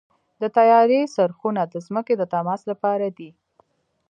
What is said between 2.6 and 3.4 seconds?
لپاره دي.